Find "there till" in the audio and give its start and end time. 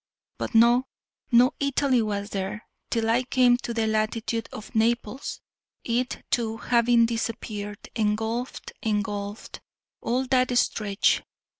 2.31-3.07